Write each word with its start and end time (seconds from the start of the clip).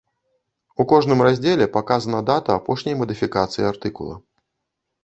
У 0.83 0.85
кожным 0.91 1.21
раздзеле 1.27 1.67
паказана 1.77 2.23
дата 2.31 2.51
апошняй 2.63 2.95
мадыфікацыі 3.05 3.71
артыкула. 3.71 4.15